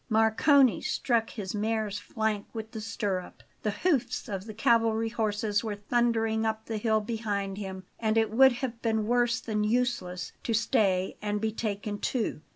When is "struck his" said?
0.81-1.53